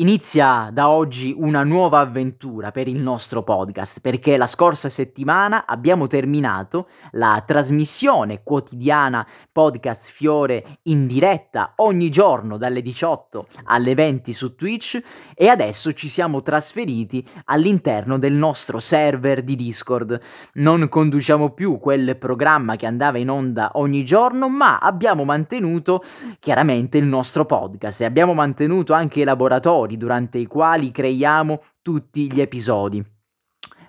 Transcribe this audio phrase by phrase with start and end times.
[0.00, 6.06] Inizia da oggi una nuova avventura per il nostro podcast perché la scorsa settimana abbiamo
[6.06, 14.54] terminato la trasmissione quotidiana Podcast Fiore in diretta ogni giorno dalle 18 alle 20 su
[14.54, 15.02] Twitch
[15.34, 20.20] e adesso ci siamo trasferiti all'interno del nostro server di Discord.
[20.54, 26.04] Non conduciamo più quel programma che andava in onda ogni giorno ma abbiamo mantenuto
[26.38, 32.30] chiaramente il nostro podcast e abbiamo mantenuto anche i laboratori durante i quali creiamo tutti
[32.30, 33.04] gli episodi.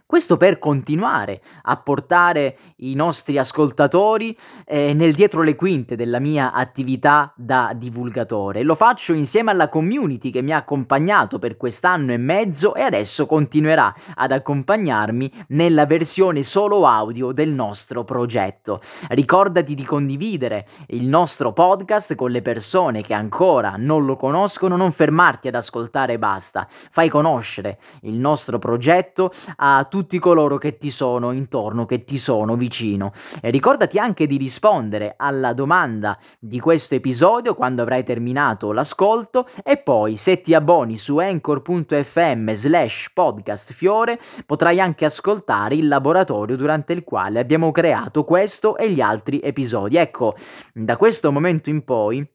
[0.09, 6.51] Questo per continuare a portare i nostri ascoltatori eh, nel dietro le quinte della mia
[6.51, 8.63] attività da divulgatore.
[8.63, 13.27] Lo faccio insieme alla community che mi ha accompagnato per quest'anno e mezzo e adesso
[13.27, 18.81] continuerà ad accompagnarmi nella versione solo audio del nostro progetto.
[19.09, 24.91] Ricordati di condividere il nostro podcast con le persone che ancora non lo conoscono, non
[24.91, 26.65] fermarti ad ascoltare e basta.
[26.67, 32.17] Fai conoscere il nostro progetto a tutti tutti coloro che ti sono intorno, che ti
[32.17, 33.11] sono vicino.
[33.41, 39.75] E ricordati anche di rispondere alla domanda di questo episodio quando avrai terminato l'ascolto e
[39.75, 46.93] poi se ti abboni su anchor.fm slash podcast fiore potrai anche ascoltare il laboratorio durante
[46.93, 49.97] il quale abbiamo creato questo e gli altri episodi.
[49.97, 50.33] Ecco,
[50.73, 52.25] da questo momento in poi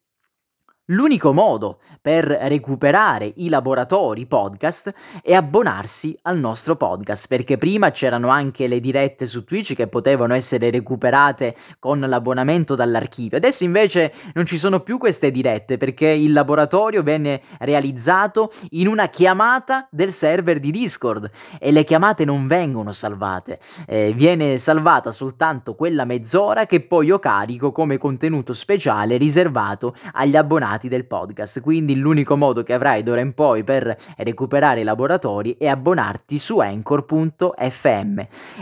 [0.88, 8.28] L'unico modo per recuperare i laboratori podcast è abbonarsi al nostro podcast, perché prima c'erano
[8.28, 13.38] anche le dirette su Twitch che potevano essere recuperate con l'abbonamento dall'archivio.
[13.38, 19.08] Adesso invece non ci sono più queste dirette perché il laboratorio venne realizzato in una
[19.08, 23.58] chiamata del server di Discord e le chiamate non vengono salvate.
[23.86, 30.36] Eh, viene salvata soltanto quella mezz'ora che poi io carico come contenuto speciale riservato agli
[30.36, 34.84] abbonati abbonati del podcast, quindi l'unico modo che avrai d'ora in poi per recuperare i
[34.84, 38.20] laboratori è abbonarti su anchor.fm.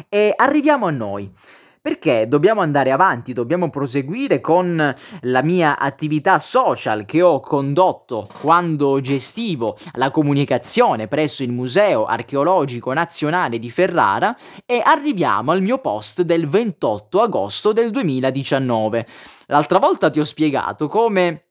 [0.08, 1.32] E arriviamo a noi
[1.80, 9.00] perché dobbiamo andare avanti, dobbiamo proseguire con la mia attività social che ho condotto quando
[9.00, 16.22] gestivo la comunicazione presso il Museo Archeologico Nazionale di Ferrara e arriviamo al mio post
[16.22, 19.04] del 28 agosto del 2019.
[19.46, 21.46] L'altra volta ti ho spiegato come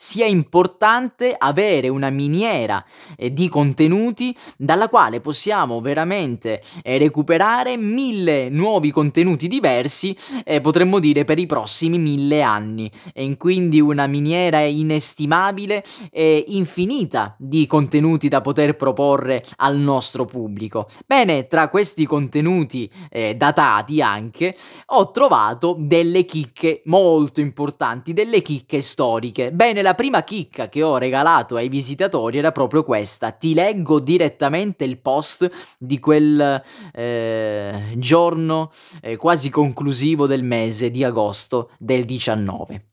[0.00, 2.84] sia importante avere una miniera
[3.16, 11.00] eh, di contenuti dalla quale possiamo veramente eh, recuperare mille nuovi contenuti diversi, eh, potremmo
[11.00, 12.88] dire per i prossimi mille anni.
[13.12, 15.82] E quindi una miniera inestimabile
[16.12, 20.86] e infinita di contenuti da poter proporre al nostro pubblico.
[21.06, 24.54] Bene, tra questi contenuti eh, datati anche,
[24.86, 29.50] ho trovato delle chicche molto importanti, delle chicche storiche.
[29.50, 33.32] Bene, la prima chicca che ho regalato ai visitatori era proprio questa.
[33.32, 36.62] Ti leggo direttamente il post di quel
[36.92, 42.88] eh, giorno eh, quasi conclusivo del mese di agosto del 19.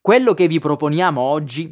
[0.00, 1.70] Quello che vi proponiamo oggi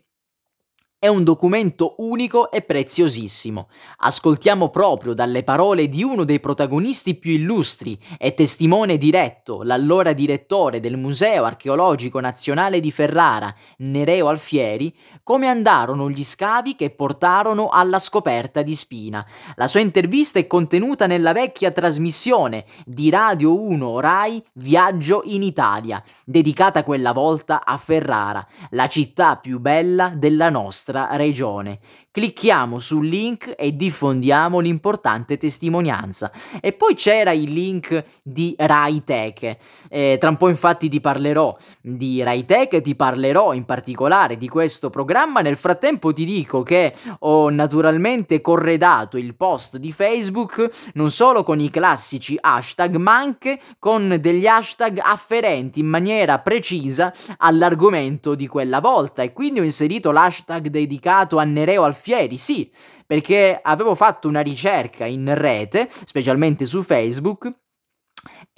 [0.99, 3.69] è un documento unico e preziosissimo.
[3.99, 10.81] Ascoltiamo proprio dalle parole di uno dei protagonisti più illustri e testimone diretto, l'allora direttore
[10.81, 17.99] del Museo Archeologico Nazionale di Ferrara, Nereo Alfieri, come andarono gli scavi che portarono alla
[17.99, 19.27] scoperta di Spina.
[19.57, 26.03] La sua intervista è contenuta nella vecchia trasmissione di Radio 1 Rai Viaggio in Italia,
[26.25, 31.81] dedicata quella volta a Ferrara, la città più bella della nostra nostra regione.
[32.17, 36.33] Clicchiamo sul link e diffondiamo l'importante testimonianza.
[36.63, 39.57] E poi c'era il link di RaiTech.
[39.91, 44.89] Eh, tra un po' infatti ti parlerò di RaiTech, ti parlerò in particolare di questo
[44.89, 45.43] programma.
[45.43, 51.61] Nel frattempo ti dico che ho naturalmente corredato il post di Facebook non solo con
[51.61, 58.81] i classici hashtag, ma anche con degli hashtag afferenti in maniera precisa all'argomento di quella
[58.81, 59.21] volta.
[59.21, 62.71] E quindi ho inserito l'hashtag dedicato a Nereo Alfieri, sì,
[63.05, 67.53] perché avevo fatto una ricerca in rete, specialmente su Facebook,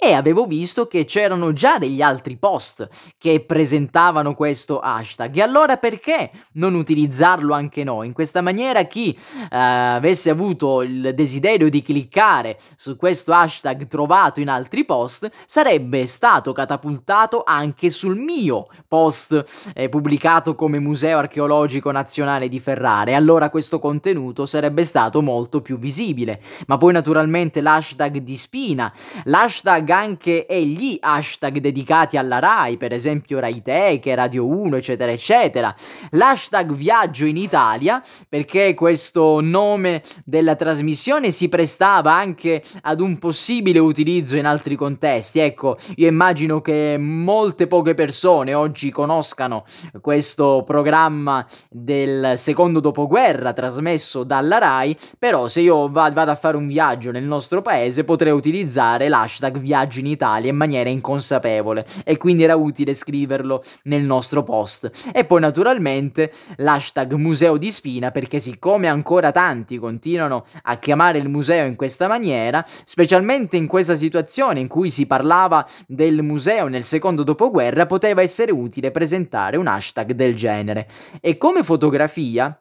[0.01, 2.87] e avevo visto che c'erano già degli altri post
[3.17, 8.07] che presentavano questo hashtag e allora perché non utilizzarlo anche noi?
[8.07, 14.39] In questa maniera chi eh, avesse avuto il desiderio di cliccare su questo hashtag trovato
[14.39, 21.91] in altri post sarebbe stato catapultato anche sul mio post eh, pubblicato come Museo Archeologico
[21.91, 26.41] Nazionale di Ferrara allora questo contenuto sarebbe stato molto più visibile.
[26.67, 28.91] Ma poi naturalmente l'hashtag di Spina,
[29.25, 35.11] l'hashtag hashtag anche e gli hashtag dedicati alla RAI, per esempio RaiTech, Radio 1, eccetera,
[35.11, 35.73] eccetera.
[36.11, 43.79] L'hashtag viaggio in Italia, perché questo nome della trasmissione si prestava anche ad un possibile
[43.79, 45.39] utilizzo in altri contesti.
[45.39, 49.65] Ecco, io immagino che molte poche persone oggi conoscano
[50.01, 56.67] questo programma del secondo dopoguerra trasmesso dalla RAI, però se io vado a fare un
[56.67, 62.43] viaggio nel nostro paese potrei utilizzare l'hashtag viaggio in Italia in maniera inconsapevole e quindi
[62.43, 65.09] era utile scriverlo nel nostro post.
[65.13, 71.29] E poi naturalmente l'hashtag museo di Spina perché siccome ancora tanti continuano a chiamare il
[71.29, 76.83] museo in questa maniera, specialmente in questa situazione in cui si parlava del museo nel
[76.83, 80.87] secondo dopoguerra, poteva essere utile presentare un hashtag del genere.
[81.21, 82.59] E come fotografia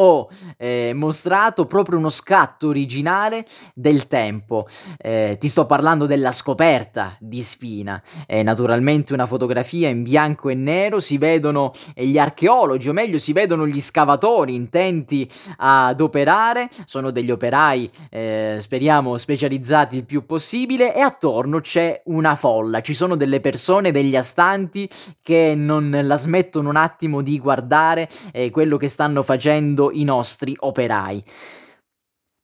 [0.00, 4.66] ho eh, mostrato proprio uno scatto originale del tempo.
[4.96, 8.02] Eh, ti sto parlando della scoperta di Spina.
[8.26, 13.32] È naturalmente una fotografia in bianco e nero, si vedono gli archeologi, o meglio si
[13.32, 20.94] vedono gli scavatori intenti ad operare, sono degli operai, eh, speriamo, specializzati il più possibile
[20.94, 24.88] e attorno c'è una folla, ci sono delle persone, degli astanti
[25.22, 30.56] che non la smettono un attimo di guardare eh, quello che stanno facendo i nostri
[30.58, 31.22] operai.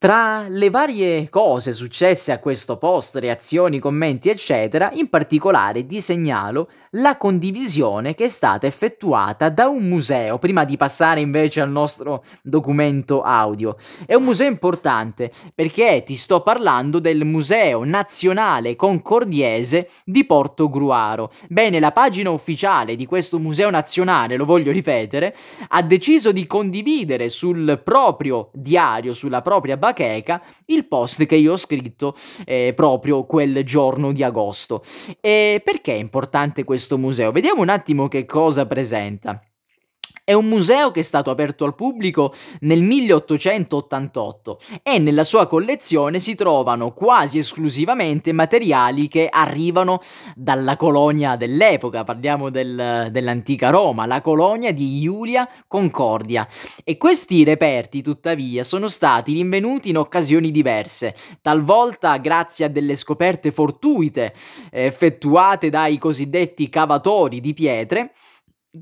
[0.05, 6.69] Tra le varie cose successe a questo post, reazioni, commenti, eccetera, in particolare ti segnalo
[6.97, 12.23] la condivisione che è stata effettuata da un museo, prima di passare invece al nostro
[12.43, 13.77] documento audio.
[14.05, 21.31] È un museo importante perché ti sto parlando del Museo Nazionale Concordiese di Porto Gruaro.
[21.49, 25.35] Bene, la pagina ufficiale di questo museo nazionale, lo voglio ripetere,
[25.69, 31.53] ha deciso di condividere sul proprio diario, sulla propria bacheca, bacheca il post che io
[31.53, 34.83] ho scritto eh, proprio quel giorno di agosto.
[35.21, 37.31] E perché è importante questo museo?
[37.31, 39.41] Vediamo un attimo che cosa presenta.
[40.27, 46.19] È un museo che è stato aperto al pubblico nel 1888 e nella sua collezione
[46.19, 50.01] si trovano quasi esclusivamente materiali che arrivano
[50.35, 56.49] dalla colonia dell'epoca, parliamo del, dell'antica Roma, la colonia di Iulia Concordia.
[56.85, 63.51] E questi reperti, tuttavia, sono stati rinvenuti in occasioni diverse, talvolta grazie a delle scoperte
[63.51, 64.33] fortuite
[64.71, 68.15] eh, effettuate dai cosiddetti cavatori di pietre,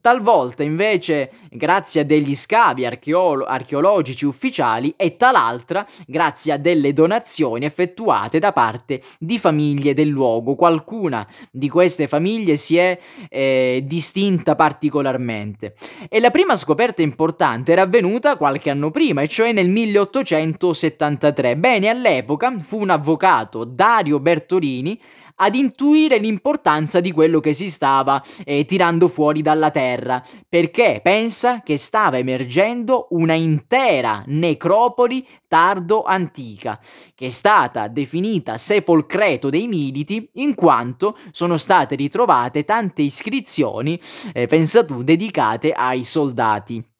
[0.01, 7.65] talvolta invece grazie a degli scavi archeolo- archeologici ufficiali e tal'altra grazie a delle donazioni
[7.65, 10.55] effettuate da parte di famiglie del luogo.
[10.55, 12.99] Qualcuna di queste famiglie si è
[13.29, 15.75] eh, distinta particolarmente.
[16.09, 21.57] E la prima scoperta importante era avvenuta qualche anno prima, e cioè nel 1873.
[21.57, 24.99] Bene, all'epoca fu un avvocato, Dario Bertolini,
[25.37, 31.63] ad intuire l'importanza di quello che si stava eh, tirando fuori dalla terra, perché pensa
[31.63, 36.79] che stava emergendo una intera necropoli tardo-antica,
[37.15, 44.01] che è stata definita sepolcreto dei militi in quanto sono state ritrovate tante iscrizioni,
[44.33, 46.92] eh, pensa tu, dedicate ai soldati.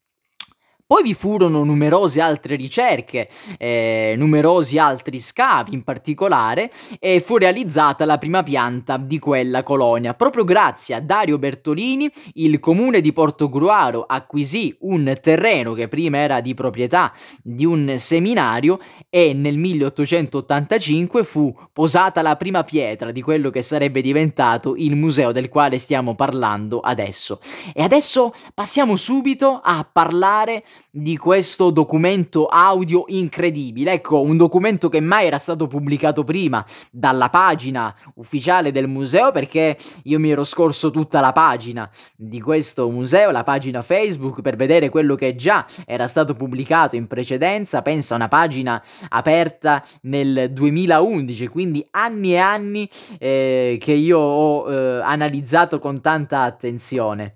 [0.93, 8.05] Poi vi furono numerose altre ricerche, eh, numerosi altri scavi in particolare, e fu realizzata
[8.05, 10.13] la prima pianta di quella colonia.
[10.13, 16.43] Proprio grazie a Dario Bertolini, il comune di Portogruaro acquisì un terreno che prima era
[16.43, 17.11] di proprietà
[17.43, 18.79] di un seminario
[19.09, 25.33] e nel 1885 fu posata la prima pietra di quello che sarebbe diventato il museo
[25.33, 27.41] del quale stiamo parlando adesso.
[27.73, 33.93] E adesso passiamo subito a parlare di questo documento audio incredibile.
[33.93, 39.77] Ecco, un documento che mai era stato pubblicato prima dalla pagina ufficiale del museo perché
[40.05, 44.91] io mi ero scorso tutta la pagina di questo museo, la pagina Facebook per vedere
[44.91, 47.81] quello che già era stato pubblicato in precedenza.
[47.81, 54.71] Pensa a una pagina aperta nel 2011, quindi anni e anni eh, che io ho
[54.71, 57.35] eh, analizzato con tanta attenzione.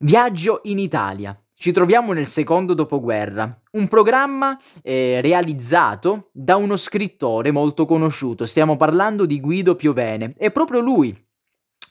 [0.00, 1.36] Viaggio in Italia.
[1.60, 8.76] Ci troviamo nel secondo dopoguerra, un programma eh, realizzato da uno scrittore molto conosciuto, stiamo
[8.76, 11.12] parlando di Guido Piovene, è proprio lui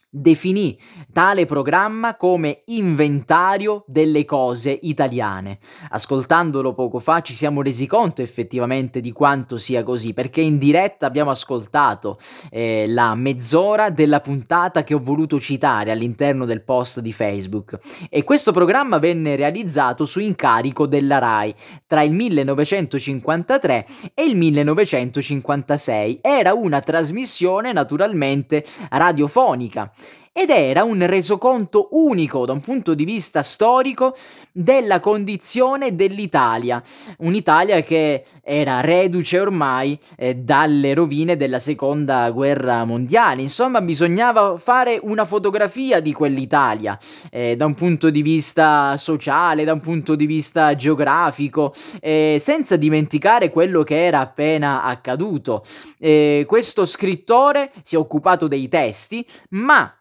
[0.09, 0.77] definì
[1.11, 5.59] tale programma come inventario delle cose italiane.
[5.89, 11.05] Ascoltandolo poco fa ci siamo resi conto effettivamente di quanto sia così, perché in diretta
[11.05, 12.17] abbiamo ascoltato
[12.49, 17.77] eh, la mezz'ora della puntata che ho voluto citare all'interno del post di Facebook
[18.09, 21.53] e questo programma venne realizzato su incarico della RAI
[21.85, 26.19] tra il 1953 e il 1956.
[26.21, 29.91] Era una trasmissione naturalmente radiofonica
[30.37, 34.15] ed era un resoconto unico da un punto di vista storico
[34.51, 36.79] della condizione dell'Italia,
[37.17, 44.99] un'Italia che era reduce ormai eh, dalle rovine della seconda guerra mondiale, insomma bisognava fare
[45.01, 46.99] una fotografia di quell'Italia
[47.31, 52.75] eh, da un punto di vista sociale, da un punto di vista geografico, eh, senza
[52.75, 55.63] dimenticare quello che era appena accaduto.
[55.97, 59.96] Eh, questo scrittore si è occupato dei testi, ma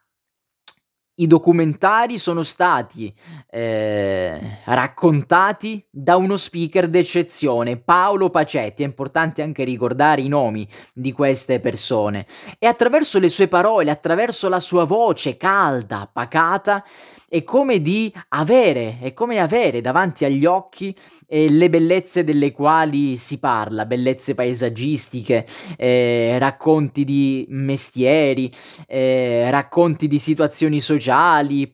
[1.17, 3.13] i documentari sono stati
[3.51, 11.13] eh, raccontati da uno speaker d'eccezione, Paolo Pacetti, è importante anche ricordare i nomi di
[11.13, 12.27] queste persone,
[12.59, 16.85] e attraverso le sue parole, attraverso la sua voce calda, pacata,
[17.29, 20.95] è come di avere, è come avere davanti agli occhi
[21.29, 25.45] eh, le bellezze delle quali si parla, bellezze paesaggistiche,
[25.77, 28.51] eh, racconti di mestieri,
[28.87, 31.05] eh, racconti di situazioni sociali,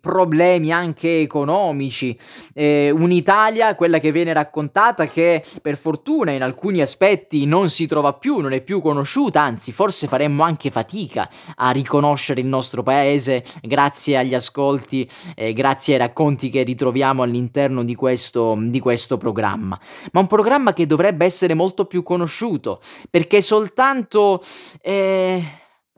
[0.01, 2.19] problemi anche economici,
[2.55, 8.12] eh, un'Italia, quella che viene raccontata, che per fortuna in alcuni aspetti non si trova
[8.15, 13.45] più, non è più conosciuta, anzi forse faremmo anche fatica a riconoscere il nostro paese
[13.61, 19.79] grazie agli ascolti eh, grazie ai racconti che ritroviamo all'interno di questo, di questo programma,
[20.12, 24.43] ma un programma che dovrebbe essere molto più conosciuto, perché soltanto
[24.81, 25.43] eh,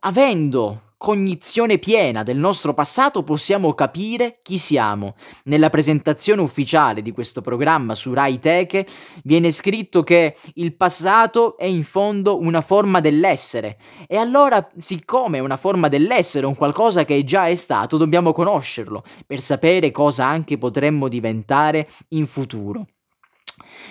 [0.00, 5.16] avendo cognizione piena del nostro passato possiamo capire chi siamo.
[5.44, 8.86] Nella presentazione ufficiale di questo programma su Rai Teche
[9.22, 15.40] viene scritto che il passato è in fondo una forma dell'essere e allora siccome è
[15.42, 20.56] una forma dell'essere, un qualcosa che già è stato, dobbiamo conoscerlo per sapere cosa anche
[20.56, 22.86] potremmo diventare in futuro.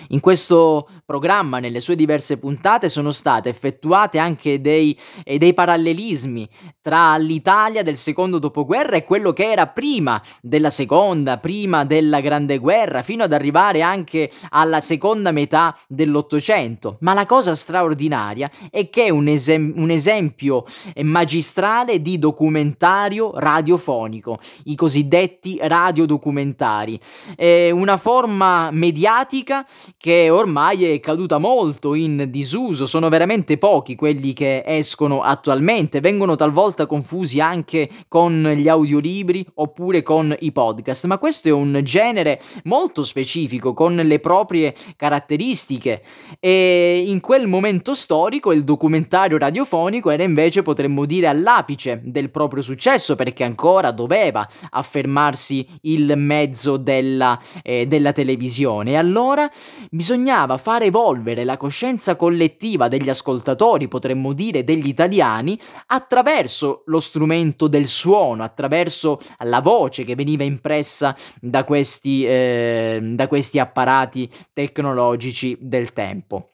[0.08, 6.48] In questo programma, nelle sue diverse puntate, sono state effettuate anche dei, eh, dei parallelismi
[6.80, 12.58] tra l'Italia del secondo dopoguerra e quello che era prima della seconda, prima della Grande
[12.58, 16.96] Guerra, fino ad arrivare anche alla seconda metà dell'Ottocento.
[17.00, 20.64] Ma la cosa straordinaria è che è un, esem- un esempio
[21.02, 26.98] magistrale di documentario radiofonico, i cosiddetti radiodocumentari.
[27.34, 29.64] È una forma mediatica
[29.96, 36.36] che ormai è caduta molto in disuso, sono veramente pochi quelli che escono attualmente, vengono
[36.36, 42.40] talvolta confusi anche con gli audiolibri oppure con i podcast, ma questo è un genere
[42.64, 46.02] molto specifico con le proprie caratteristiche.
[46.38, 52.62] E in quel momento storico il documentario radiofonico era invece potremmo dire all'apice del proprio
[52.62, 58.92] successo perché ancora doveva affermarsi il mezzo della, eh, della televisione.
[58.92, 59.48] E allora
[59.90, 67.68] bisognava far evolvere la coscienza collettiva degli ascoltatori, potremmo dire degli italiani, attraverso lo strumento
[67.68, 75.56] del suono, attraverso la voce che veniva impressa da questi, eh, da questi apparati tecnologici
[75.60, 76.53] del tempo.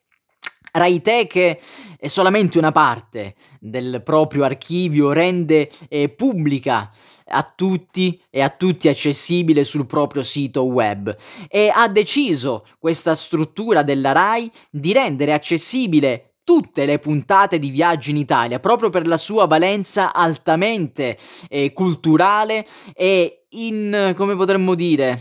[0.73, 1.59] Raitech
[1.99, 6.91] è solamente una parte del proprio archivio, rende eh, pubblica
[7.33, 11.15] a tutti e a tutti accessibile sul proprio sito web.
[11.49, 18.11] E ha deciso questa struttura della RAI di rendere accessibile tutte le puntate di Viaggi
[18.11, 21.17] in Italia proprio per la sua valenza altamente
[21.49, 25.21] eh, culturale e in come potremmo dire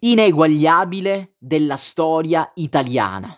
[0.00, 3.34] ineguagliabile della storia italiana.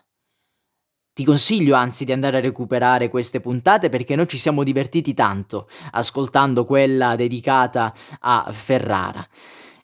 [1.15, 5.69] Ti consiglio anzi di andare a recuperare queste puntate perché noi ci siamo divertiti tanto
[5.91, 9.27] ascoltando quella dedicata a Ferrara.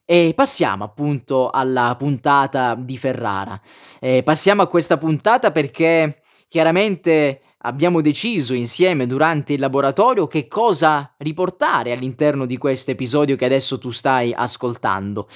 [0.06, 3.61] E passiamo appunto alla puntata di Ferrara.
[4.00, 11.12] E passiamo a questa puntata perché chiaramente abbiamo deciso insieme durante il laboratorio che cosa
[11.18, 15.28] riportare all'interno di questo episodio che adesso tu stai ascoltando.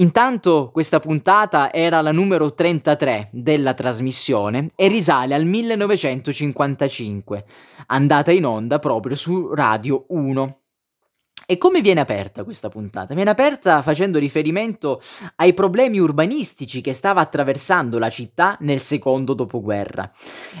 [0.00, 7.44] Intanto questa puntata era la numero 33 della trasmissione e risale al 1955,
[7.86, 10.60] andata in onda proprio su Radio 1.
[11.46, 13.14] E come viene aperta questa puntata?
[13.14, 15.00] Viene aperta facendo riferimento
[15.36, 20.12] ai problemi urbanistici che stava attraversando la città nel secondo dopoguerra.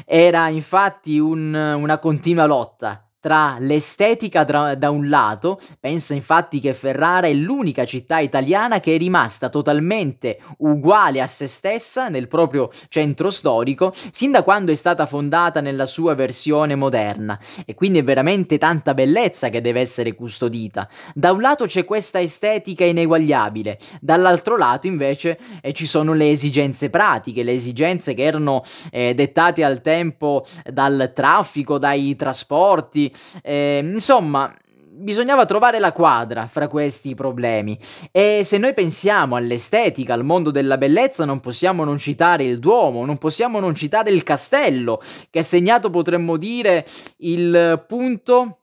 [0.04, 6.72] Era infatti un, una continua lotta tra l'estetica tra, da un lato, pensa infatti che
[6.72, 12.70] Ferrara è l'unica città italiana che è rimasta totalmente uguale a se stessa nel proprio
[12.88, 18.02] centro storico, sin da quando è stata fondata nella sua versione moderna, e quindi è
[18.02, 20.88] veramente tanta bellezza che deve essere custodita.
[21.12, 26.88] Da un lato c'è questa estetica ineguagliabile, dall'altro lato invece eh, ci sono le esigenze
[26.88, 34.54] pratiche, le esigenze che erano eh, dettate al tempo dal traffico, dai trasporti, eh, insomma
[34.98, 37.78] bisognava trovare la quadra fra questi problemi.
[38.10, 43.04] E se noi pensiamo all'estetica, al mondo della bellezza, non possiamo non citare il Duomo,
[43.04, 46.84] non possiamo non citare il castello, che ha segnato, potremmo dire,
[47.18, 48.58] il punto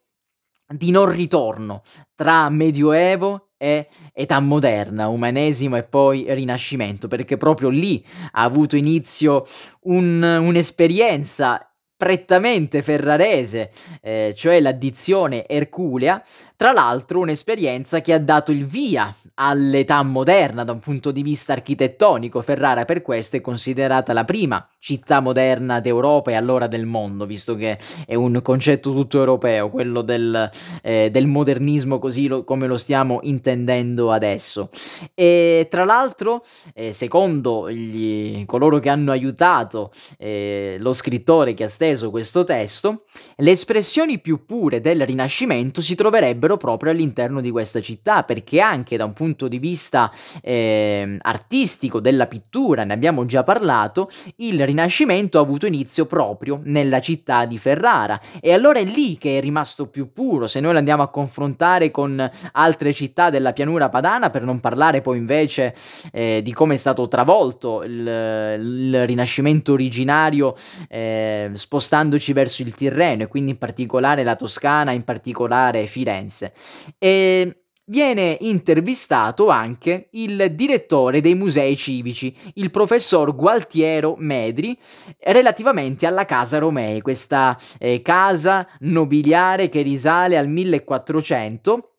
[0.68, 1.84] di non ritorno
[2.16, 9.46] tra Medioevo e età moderna, umanesimo e poi rinascimento, perché proprio lì ha avuto inizio
[9.84, 13.72] un, un'esperienza prettamente ferrarese,
[14.02, 16.22] eh, cioè l'addizione erculea,
[16.56, 21.54] tra l'altro un'esperienza che ha dato il via all'età moderna da un punto di vista
[21.54, 22.42] architettonico.
[22.42, 27.56] Ferrara per questo è considerata la prima città moderna d'Europa e allora del mondo, visto
[27.56, 30.50] che è un concetto tutto europeo, quello del,
[30.84, 34.70] eh, del modernismo così lo, come lo stiamo intendendo adesso.
[35.14, 36.44] E tra l'altro,
[36.74, 43.06] eh, secondo gli, coloro che hanno aiutato eh, lo scrittore che ha steso questo testo,
[43.38, 48.60] le espressioni più pure del Rinascimento si troverebbero sarebbero proprio all'interno di questa città, perché
[48.60, 50.12] anche da un punto di vista
[50.42, 57.00] eh, artistico della pittura, ne abbiamo già parlato, il Rinascimento ha avuto inizio proprio nella
[57.00, 60.78] città di Ferrara e allora è lì che è rimasto più puro, se noi lo
[60.78, 65.74] andiamo a confrontare con altre città della pianura padana, per non parlare poi invece
[66.12, 70.56] eh, di come è stato travolto il, il Rinascimento originario
[70.88, 76.35] eh, spostandoci verso il Tirreno e quindi in particolare la Toscana, in particolare Firenze.
[76.36, 76.54] Firenze
[76.98, 84.78] e viene intervistato anche il direttore dei musei civici, il professor Gualtiero Medri,
[85.20, 91.92] relativamente alla Casa Romei, questa eh, casa nobiliare che risale al 1400.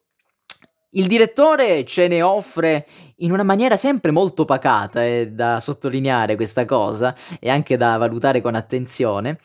[0.90, 2.87] Il direttore ce ne offre
[3.19, 8.40] in una maniera sempre molto pacata, è da sottolineare questa cosa e anche da valutare
[8.40, 9.38] con attenzione.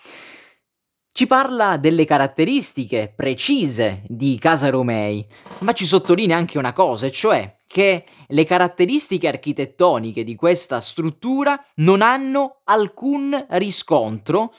[1.13, 5.25] Ci parla delle caratteristiche precise di Casa Romei,
[5.59, 11.61] ma ci sottolinea anche una cosa, e cioè che le caratteristiche architettoniche di questa struttura
[11.75, 14.53] non hanno alcun riscontro,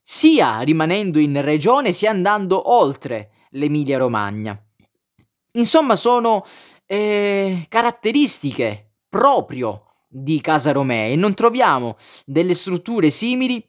[0.00, 4.56] sia rimanendo in regione sia andando oltre l'Emilia Romagna.
[5.54, 6.44] Insomma, sono
[6.86, 13.68] eh, caratteristiche proprio di Casa Romei, non troviamo delle strutture simili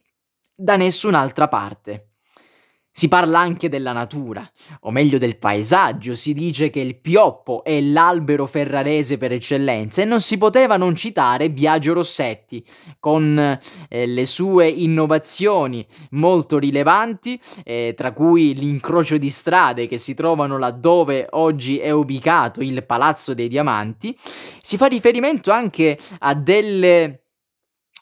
[0.54, 2.07] da nessun'altra parte.
[2.90, 4.44] Si parla anche della natura,
[4.80, 10.04] o meglio del paesaggio, si dice che il pioppo è l'albero ferrarese per eccellenza e
[10.04, 12.64] non si poteva non citare Biagio Rossetti,
[12.98, 13.38] con
[13.88, 20.58] eh, le sue innovazioni molto rilevanti, eh, tra cui l'incrocio di strade che si trovano
[20.58, 24.18] laddove oggi è ubicato il Palazzo dei Diamanti.
[24.60, 27.27] Si fa riferimento anche a delle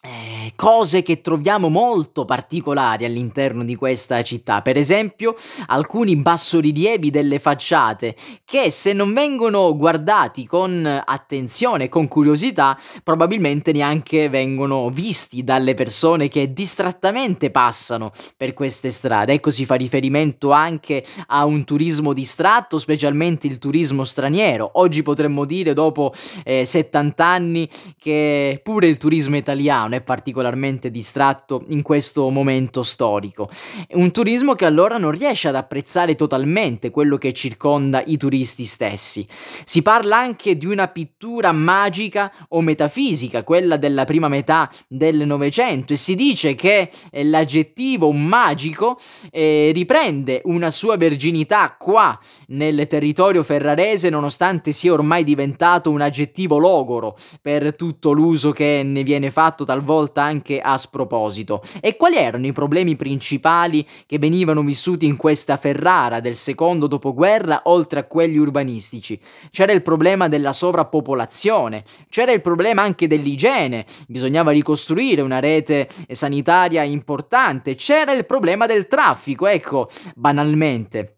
[0.06, 5.34] eh, cose che troviamo molto particolari all'interno di questa città, per esempio
[5.66, 8.14] alcuni bassorilievi delle facciate
[8.44, 16.28] che se non vengono guardati con attenzione con curiosità probabilmente neanche vengono visti dalle persone
[16.28, 19.32] che distrattamente passano per queste strade.
[19.32, 24.70] Ecco si fa riferimento anche a un turismo distratto, specialmente il turismo straniero.
[24.74, 26.12] Oggi potremmo dire dopo
[26.44, 33.50] eh, 70 anni che pure il turismo italiano è particolarmente distratto in questo momento storico.
[33.92, 39.26] Un turismo che allora non riesce ad apprezzare totalmente quello che circonda i turisti stessi.
[39.64, 45.92] Si parla anche di una pittura magica o metafisica, quella della prima metà del Novecento,
[45.92, 48.98] e si dice che eh, l'aggettivo magico
[49.30, 56.58] eh, riprende una sua verginità qua nel territorio ferrarese, nonostante sia ormai diventato un aggettivo
[56.58, 61.62] logoro per tutto l'uso che ne viene fatto talvolta talvolta anche a sproposito.
[61.80, 67.62] E quali erano i problemi principali che venivano vissuti in questa Ferrara del secondo dopoguerra,
[67.66, 69.18] oltre a quelli urbanistici?
[69.50, 76.82] C'era il problema della sovrappopolazione, c'era il problema anche dell'igiene, bisognava ricostruire una rete sanitaria
[76.82, 81.15] importante, c'era il problema del traffico, ecco, banalmente.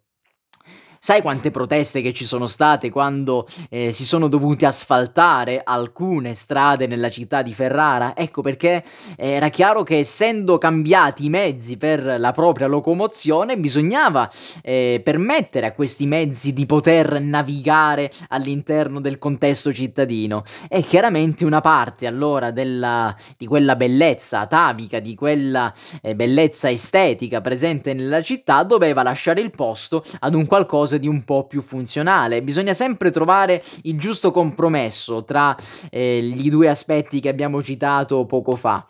[1.01, 6.89] Sai quante proteste che ci sono state quando eh, si sono dovute asfaltare alcune strade
[6.89, 8.17] nella città di Ferrara?
[8.17, 8.83] Ecco perché
[9.17, 14.29] era chiaro che essendo cambiati i mezzi per la propria locomozione bisognava
[14.61, 21.61] eh, permettere a questi mezzi di poter navigare all'interno del contesto cittadino e chiaramente una
[21.61, 28.65] parte allora della, di quella bellezza atavica, di quella eh, bellezza estetica presente nella città
[28.65, 32.43] doveva lasciare il posto ad un qualcosa qualcosa di un po' più funzionale.
[32.43, 35.55] Bisogna sempre trovare il giusto compromesso tra
[35.91, 38.87] eh, gli due aspetti che abbiamo citato poco fa.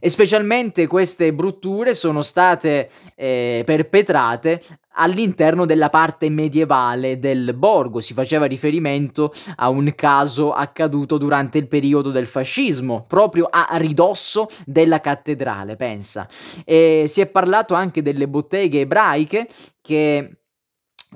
[0.00, 4.60] E specialmente queste brutture sono state eh, perpetrate
[4.96, 8.00] all'interno della parte medievale del borgo.
[8.00, 14.46] Si faceva riferimento a un caso accaduto durante il periodo del fascismo, proprio a ridosso
[14.66, 16.28] della cattedrale, pensa.
[16.66, 19.48] E si è parlato anche delle botteghe ebraiche
[19.80, 20.36] che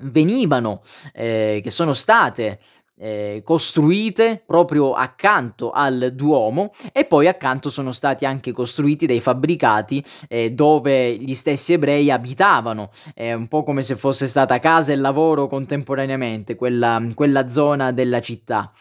[0.02, 0.82] venivano,
[1.12, 2.58] eh, che sono state
[2.98, 10.04] eh, costruite proprio accanto al Duomo e poi accanto sono stati anche costruiti dei fabbricati
[10.28, 14.96] eh, dove gli stessi ebrei abitavano, è un po' come se fosse stata casa e
[14.96, 18.72] lavoro contemporaneamente quella, quella zona della città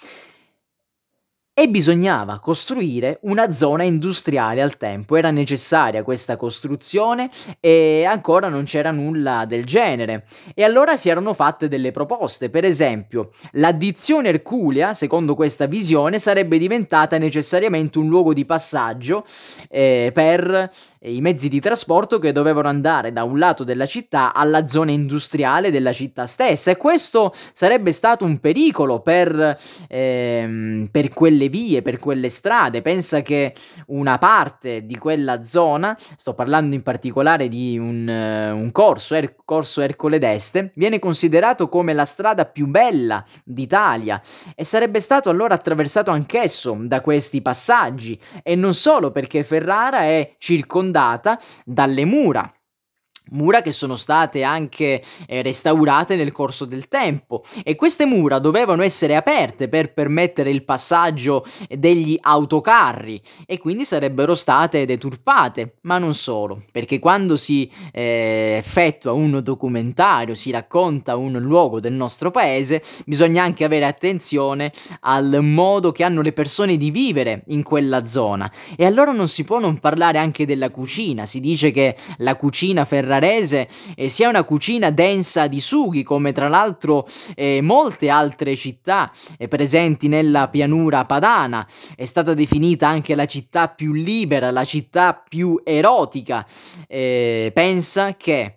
[1.59, 5.15] e bisognava costruire una zona industriale al tempo.
[5.15, 10.27] Era necessaria questa costruzione e ancora non c'era nulla del genere.
[10.53, 12.51] E allora si erano fatte delle proposte.
[12.51, 19.25] Per esempio, l'addizione Erculea, secondo questa visione, sarebbe diventata necessariamente un luogo di passaggio
[19.67, 20.69] eh, per
[21.01, 25.71] i mezzi di trasporto che dovevano andare da un lato della città alla zona industriale
[25.71, 26.69] della città stessa.
[26.69, 32.81] E questo sarebbe stato un pericolo per, ehm, per quelle vie, per quelle strade.
[32.81, 33.53] Pensa che
[33.87, 39.35] una parte di quella zona, sto parlando in particolare di un, uh, un corso, er-
[39.45, 44.21] corso Ercole d'Este, viene considerato come la strada più bella d'Italia
[44.55, 50.35] e sarebbe stato allora attraversato anch'esso da questi passaggi e non solo perché Ferrara è
[50.37, 52.51] circondata dalle mura
[53.31, 57.43] Mura che sono state anche eh, restaurate nel corso del tempo.
[57.63, 64.35] E queste mura dovevano essere aperte per permettere il passaggio degli autocarri e quindi sarebbero
[64.35, 71.33] state deturpate, ma non solo, perché quando si eh, effettua un documentario, si racconta un
[71.39, 76.91] luogo del nostro paese, bisogna anche avere attenzione al modo che hanno le persone di
[76.91, 78.51] vivere in quella zona.
[78.75, 82.85] E allora non si può non parlare anche della cucina, si dice che la cucina
[82.85, 88.55] ferrara ferrarese eh, sia una cucina densa di sughi, come tra l'altro eh, molte altre
[88.55, 91.67] città eh, presenti nella pianura padana.
[91.95, 96.45] È stata definita anche la città più libera, la città più erotica.
[96.87, 98.55] Eh, pensa che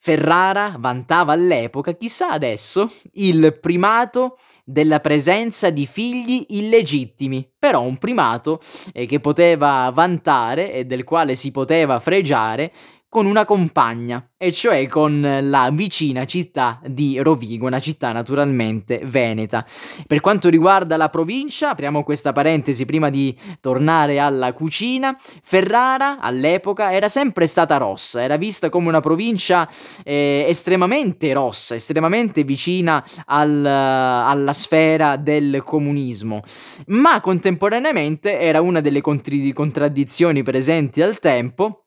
[0.00, 8.60] Ferrara vantava all'epoca, chissà adesso, il primato della presenza di figli illegittimi, però un primato
[8.92, 12.72] eh, che poteva vantare e del quale si poteva fregiare
[13.10, 19.64] con una compagna, e cioè con la vicina città di Rovigo, una città naturalmente veneta.
[20.06, 26.92] Per quanto riguarda la provincia, apriamo questa parentesi prima di tornare alla cucina, Ferrara all'epoca
[26.92, 29.66] era sempre stata rossa, era vista come una provincia
[30.04, 36.42] eh, estremamente rossa, estremamente vicina al, alla sfera del comunismo,
[36.88, 41.84] ma contemporaneamente era una delle contraddizioni presenti al tempo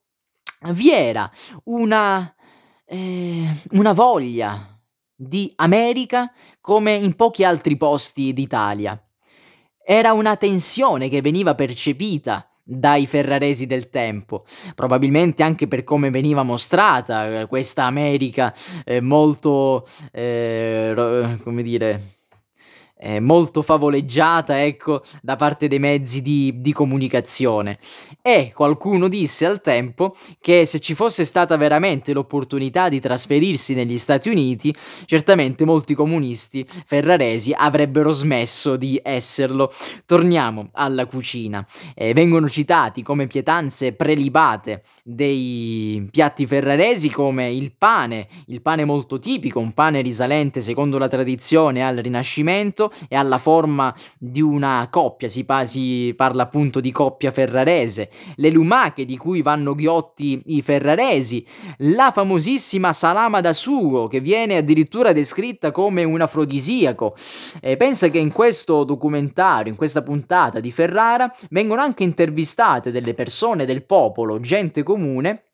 [0.70, 1.30] vi era
[1.66, 2.34] una,
[2.86, 4.80] eh, una voglia
[5.16, 9.00] di America come in pochi altri posti d'Italia.
[9.84, 14.46] Era una tensione che veniva percepita dai ferraresi del tempo,
[14.76, 18.54] probabilmente anche per come veniva mostrata questa America
[18.86, 22.21] eh, molto, eh, come dire,
[23.02, 27.80] eh, molto favoleggiata, ecco, da parte dei mezzi di, di, comunicazione.
[28.22, 33.98] E qualcuno disse al tempo che se ci fosse stata veramente l'opportunità di trasferirsi negli
[33.98, 34.74] Stati Uniti,
[35.06, 39.74] certamente molti comunisti ferraresi avrebbero smesso di esserlo.
[40.06, 41.66] Torniamo alla cucina.
[41.96, 49.18] Eh, vengono citati come pietanze prelibate dei piatti ferraresi come il pane, il pane molto
[49.18, 55.30] tipico, un pane risalente secondo la tradizione al Rinascimento, e alla forma di una coppia,
[55.30, 60.62] si, pa- si parla appunto di coppia ferrarese, le lumache di cui vanno ghiotti i
[60.62, 61.46] ferraresi,
[61.80, 67.16] la famosissima salama da sugo che viene addirittura descritta come un afrodisiaco.
[67.60, 73.14] E pensa che in questo documentario, in questa puntata di Ferrara, vengono anche intervistate delle
[73.14, 75.51] persone del popolo, gente comune,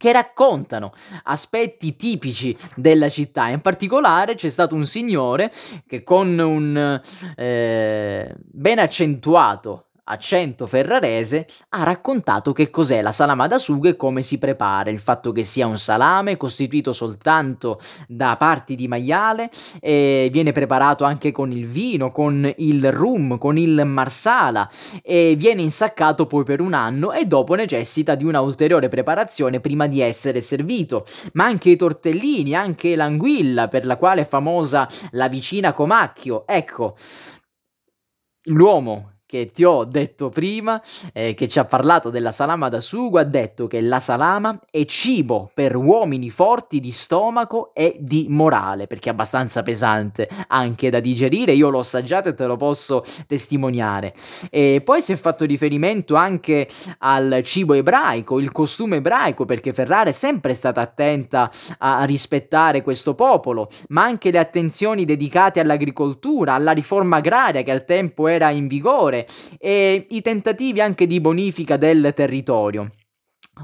[0.00, 0.92] che raccontano
[1.24, 3.48] aspetti tipici della città.
[3.48, 5.52] In particolare c'è stato un signore
[5.86, 6.98] che con un
[7.36, 14.22] eh, ben accentuato accento ferrarese, ha raccontato che cos'è la salama da sugo e come
[14.22, 20.28] si prepara, il fatto che sia un salame costituito soltanto da parti di maiale e
[20.32, 24.68] viene preparato anche con il vino, con il rum, con il marsala
[25.02, 29.86] e viene insaccato poi per un anno e dopo necessita di una ulteriore preparazione prima
[29.86, 35.28] di essere servito, ma anche i tortellini, anche l'anguilla per la quale è famosa la
[35.28, 36.96] vicina Comacchio, ecco,
[38.44, 43.20] l'uomo che ti ho detto prima, eh, che ci ha parlato della salama da sugo,
[43.20, 48.88] ha detto che la salama è cibo per uomini forti di stomaco e di morale,
[48.88, 54.14] perché è abbastanza pesante anche da digerire, io l'ho assaggiato e te lo posso testimoniare.
[54.50, 56.66] E poi si è fatto riferimento anche
[56.98, 63.14] al cibo ebraico, il costume ebraico, perché Ferrara è sempre stata attenta a rispettare questo
[63.14, 68.66] popolo, ma anche le attenzioni dedicate all'agricoltura, alla riforma agraria che al tempo era in
[68.66, 69.18] vigore,
[69.58, 72.90] e i tentativi anche di bonifica del territorio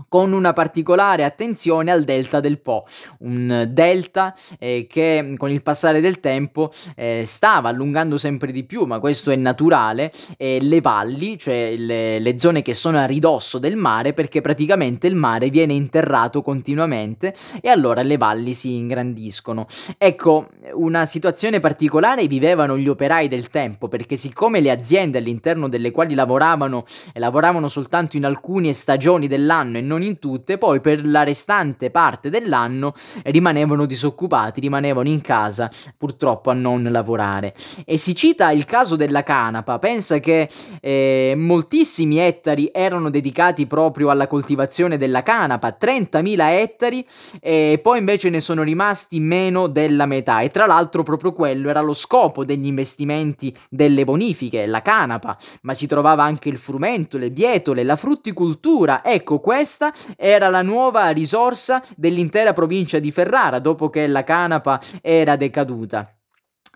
[0.08, 2.86] con una particolare attenzione al delta del Po,
[3.20, 8.84] un delta eh, che con il passare del tempo eh, stava allungando sempre di più,
[8.84, 13.58] ma questo è naturale, e le valli, cioè le, le, zone che sono a ridosso
[13.58, 19.66] del mare, perché praticamente il mare viene interrato continuamente e allora le valli si ingrandiscono.
[19.98, 25.90] Ecco, una situazione particolare vivevano gli operai del tempo, perché siccome le aziende all'interno delle
[25.90, 31.90] quali lavoravano lavoravano soltanto in alcune stagioni dell'anno non in tutte, poi per la restante
[31.90, 37.54] parte dell'anno rimanevano disoccupati, rimanevano in casa purtroppo a non lavorare.
[37.84, 40.48] E si cita il caso della canapa, pensa che
[40.80, 47.06] eh, moltissimi ettari erano dedicati proprio alla coltivazione della canapa, 30.000 ettari
[47.40, 50.40] e poi invece ne sono rimasti meno della metà.
[50.40, 55.74] E tra l'altro proprio quello era lo scopo degli investimenti delle bonifiche, la canapa, ma
[55.74, 61.10] si trovava anche il frumento, le bietole, la frutticoltura, ecco questo questa era la nuova
[61.10, 66.15] risorsa dell'intera provincia di Ferrara dopo che la canapa era decaduta.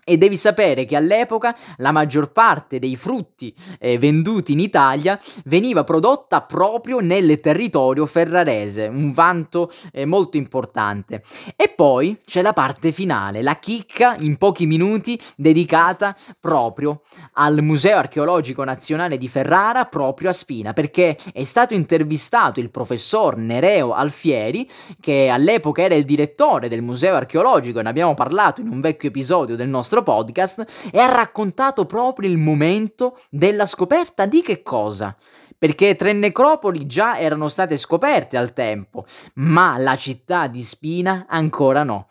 [0.03, 5.83] E devi sapere che all'epoca la maggior parte dei frutti eh, venduti in Italia veniva
[5.83, 11.23] prodotta proprio nel territorio ferrarese, un vanto eh, molto importante.
[11.55, 17.01] E poi c'è la parte finale, la chicca in pochi minuti dedicata proprio
[17.33, 23.37] al Museo Archeologico Nazionale di Ferrara, proprio a Spina, perché è stato intervistato il professor
[23.37, 24.67] Nereo Alfieri,
[24.99, 29.55] che all'epoca era il direttore del Museo Archeologico, ne abbiamo parlato in un vecchio episodio
[29.55, 35.15] del nostro nostro podcast e ha raccontato proprio il momento della scoperta di che cosa?
[35.57, 41.83] Perché tre necropoli già erano state scoperte al tempo, ma la città di Spina ancora
[41.83, 42.07] no.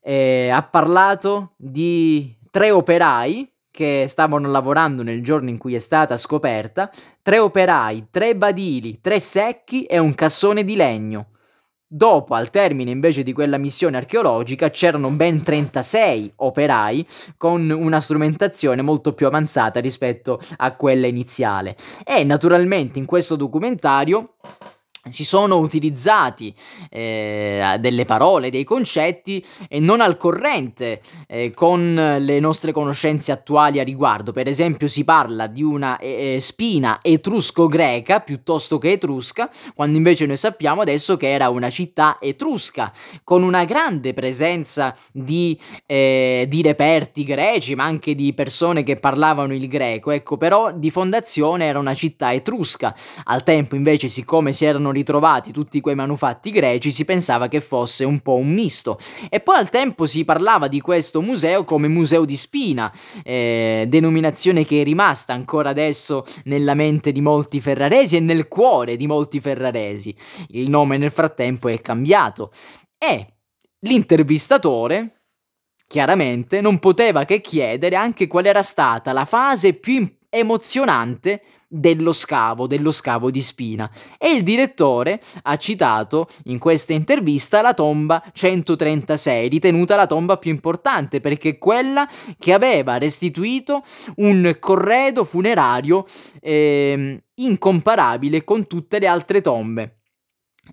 [0.00, 6.16] Eh, ha parlato di tre operai che stavano lavorando nel giorno in cui è stata
[6.16, 11.30] scoperta, tre operai, tre badili, tre secchi e un cassone di legno.
[11.90, 17.06] Dopo, al termine invece di quella missione archeologica, c'erano ben 36 operai
[17.38, 21.76] con una strumentazione molto più avanzata rispetto a quella iniziale.
[22.04, 24.34] E naturalmente in questo documentario
[25.10, 26.54] si sono utilizzati
[26.90, 33.80] eh, delle parole, dei concetti e non al corrente eh, con le nostre conoscenze attuali
[33.80, 34.32] a riguardo.
[34.32, 40.26] Per esempio si parla di una eh, eh, spina etrusco-greca piuttosto che etrusca, quando invece
[40.26, 42.92] noi sappiamo adesso che era una città etrusca,
[43.24, 49.54] con una grande presenza di, eh, di reperti greci, ma anche di persone che parlavano
[49.54, 50.10] il greco.
[50.10, 52.94] Ecco, però di fondazione era una città etrusca.
[53.24, 58.04] Al tempo invece, siccome si erano ritrovati tutti quei manufatti greci, si pensava che fosse
[58.04, 58.98] un po' un misto.
[59.28, 64.64] E poi al tempo si parlava di questo museo come Museo di Spina, eh, denominazione
[64.64, 69.40] che è rimasta ancora adesso nella mente di molti ferraresi e nel cuore di molti
[69.40, 70.14] ferraresi.
[70.48, 72.50] Il nome nel frattempo è cambiato.
[72.98, 73.34] E
[73.80, 75.22] l'intervistatore,
[75.86, 82.66] chiaramente, non poteva che chiedere anche qual era stata la fase più emozionante dello scavo,
[82.66, 83.90] dello scavo di Spina.
[84.16, 90.50] E il direttore ha citato in questa intervista la tomba 136, ritenuta la tomba più
[90.50, 93.82] importante perché quella che aveva restituito
[94.16, 96.04] un corredo funerario
[96.40, 99.97] eh, incomparabile con tutte le altre tombe.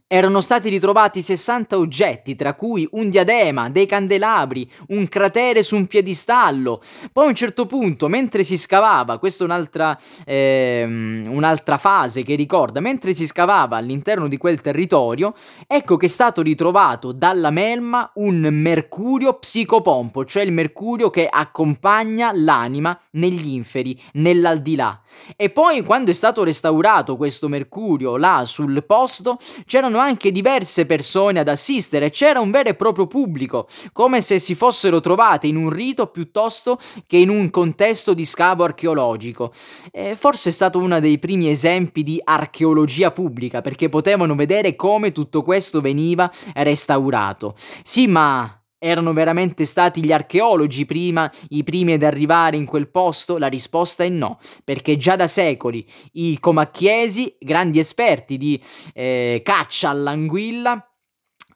[0.08, 5.88] Erano stati ritrovati 60 oggetti, tra cui un diadema, dei candelabri, un cratere su un
[5.88, 6.82] piedistallo.
[7.12, 12.36] Poi a un certo punto, mentre si scavava, questa è un'altra, ehm, un'altra fase che
[12.36, 15.34] ricorda, mentre si scavava all'interno di quel territorio,
[15.68, 22.32] ecco che è stato ritrovato dalla melma un mercurio psicopompo, cioè il mercurio che accompagna
[22.34, 25.02] l'anima negli inferi, nell'aldilà.
[25.36, 30.86] E poi quando è stato restaurato questo mercurio là sul posto, c'erano c'erano anche diverse
[30.86, 35.56] persone ad assistere, c'era un vero e proprio pubblico, come se si fossero trovate in
[35.56, 39.52] un rito piuttosto che in un contesto di scavo archeologico.
[39.92, 45.12] E forse è stato uno dei primi esempi di archeologia pubblica, perché potevano vedere come
[45.12, 47.56] tutto questo veniva restaurato.
[47.84, 53.38] Sì, ma erano veramente stati gli archeologi prima i primi ad arrivare in quel posto?
[53.38, 58.62] La risposta è no, perché già da secoli i comacchiesi, grandi esperti di
[58.94, 60.88] eh, caccia all'anguilla,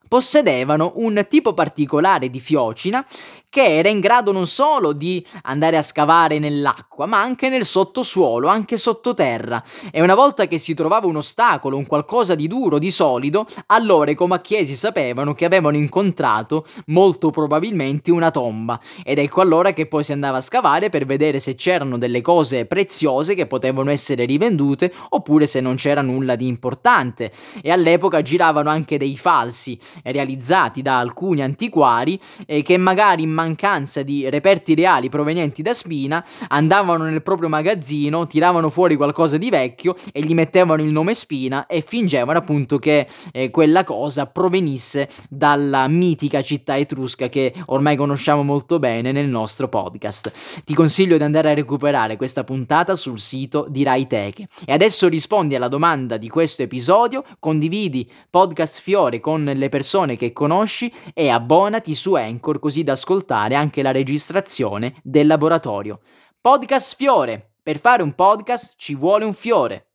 [0.09, 3.05] possedevano un tipo particolare di fiocina
[3.49, 8.47] che era in grado non solo di andare a scavare nell'acqua, ma anche nel sottosuolo,
[8.47, 9.63] anche sottoterra.
[9.91, 14.11] E una volta che si trovava un ostacolo, un qualcosa di duro, di solido, allora
[14.11, 18.79] i comacchiesi sapevano che avevano incontrato molto probabilmente una tomba.
[19.03, 22.65] Ed ecco allora che poi si andava a scavare per vedere se c'erano delle cose
[22.65, 27.31] preziose che potevano essere rivendute oppure se non c'era nulla di importante.
[27.63, 34.03] E all'epoca giravano anche dei falsi realizzati da alcuni antiquari eh, che magari in mancanza
[34.03, 39.95] di reperti reali provenienti da Spina, andavano nel proprio magazzino, tiravano fuori qualcosa di vecchio
[40.11, 45.87] e gli mettevano il nome Spina e fingevano appunto che eh, quella cosa provenisse dalla
[45.87, 50.63] mitica città etrusca che ormai conosciamo molto bene nel nostro podcast.
[50.63, 54.47] Ti consiglio di andare a recuperare questa puntata sul sito di Raiteche.
[54.65, 60.33] E adesso rispondi alla domanda di questo episodio, condividi Podcast Fiore con le persone che
[60.33, 65.99] conosci e abbonati su Anchor così da ascoltare ascoltare anche la registrazione del laboratorio.
[66.41, 67.51] Podcast Fiore.
[67.61, 69.88] Per fare un podcast ci vuole un fiore.